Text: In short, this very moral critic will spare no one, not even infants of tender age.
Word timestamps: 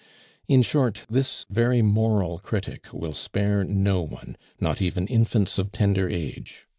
In 0.47 0.63
short, 0.63 1.05
this 1.11 1.45
very 1.51 1.83
moral 1.83 2.39
critic 2.39 2.91
will 2.91 3.13
spare 3.13 3.63
no 3.63 4.01
one, 4.01 4.35
not 4.59 4.81
even 4.81 5.05
infants 5.05 5.59
of 5.59 5.71
tender 5.71 6.09
age. 6.09 6.65